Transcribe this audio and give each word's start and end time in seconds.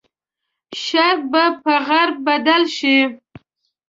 شرق 0.83 1.19
به 1.31 1.43
په 1.63 1.73
غرب 1.87 2.15
بدل 2.27 2.63
شي. 2.77 2.97